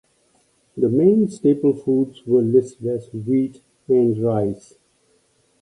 [0.75, 4.73] The main staple foods were listed as wheat and rice.